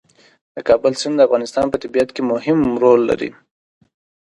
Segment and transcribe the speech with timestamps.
[0.55, 3.29] د کابل سیند د افغانستان په طبیعت کې مهم رول لري.